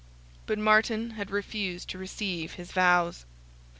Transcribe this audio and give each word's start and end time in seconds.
But 0.47 0.57
Martin 0.57 1.11
had 1.11 1.29
refused 1.29 1.87
to 1.91 1.99
receive 1.99 2.53
his 2.53 2.71
vows. 2.71 3.27